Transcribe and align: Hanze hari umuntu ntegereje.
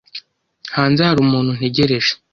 Hanze 0.75 1.01
hari 1.07 1.19
umuntu 1.21 1.49
ntegereje. 1.57 2.11